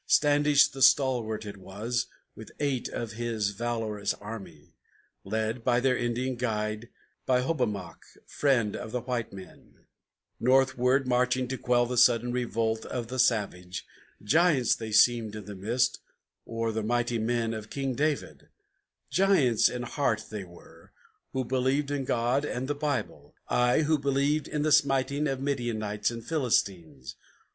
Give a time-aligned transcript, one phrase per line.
[0.07, 4.73] Standish the stalwart it was, with eight of his valorous army,
[5.23, 6.89] Led by their Indian guide,
[7.27, 9.85] by Hobomok, friend of the white men,
[10.39, 13.85] Northward marching to quell the sudden revolt of the savage.
[14.23, 15.99] Giants they seemed in the mist,
[16.45, 18.49] or the mighty men of King David;
[19.11, 20.91] Giants in heart they were,
[21.31, 26.09] who believed in God and the Bible, Ay, who believed in the smiting of Midianites
[26.09, 27.13] and Philistines.